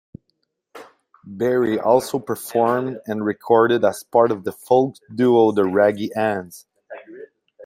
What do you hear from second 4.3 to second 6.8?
of the folk duo The Raggy Anns.